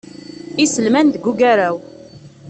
Iselman 0.63 1.07
deg 1.13 1.23
ugaraw. 1.31 1.77